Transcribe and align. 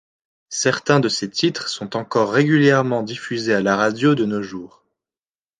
Certains 0.49 0.99
de 0.99 1.09
ces 1.09 1.29
titres 1.29 1.67
sont 1.69 1.95
encore 1.95 2.31
régulièrement 2.33 3.03
diffusés 3.03 3.53
à 3.53 3.61
la 3.61 3.75
radio 3.75 4.15
de 4.15 4.25
nos 4.25 4.41
jours. 4.41 4.83